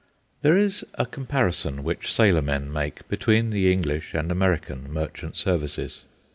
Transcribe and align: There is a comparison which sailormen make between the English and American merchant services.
There 0.41 0.57
is 0.57 0.83
a 0.95 1.05
comparison 1.05 1.83
which 1.83 2.11
sailormen 2.11 2.73
make 2.73 3.07
between 3.07 3.51
the 3.51 3.71
English 3.71 4.15
and 4.15 4.31
American 4.31 4.91
merchant 4.91 5.35
services. 5.35 6.01